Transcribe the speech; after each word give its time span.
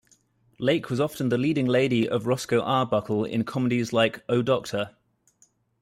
Lake 0.57 0.89
was 0.89 0.99
often 0.99 1.29
the 1.29 1.37
leading 1.37 1.67
lady 1.67 2.09
of 2.09 2.25
Roscoe 2.25 2.59
Arbuckle 2.63 3.23
in 3.23 3.43
comedies 3.43 3.93
like 3.93 4.23
Oh 4.27 4.41
Doctor! 4.41 4.95